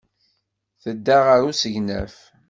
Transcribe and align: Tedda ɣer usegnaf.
Tedda 0.83 1.17
ɣer 1.25 1.41
usegnaf. 1.49 2.15